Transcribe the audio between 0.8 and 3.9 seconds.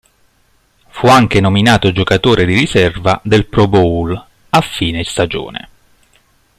Fu anche nominato giocatore di riserva del Pro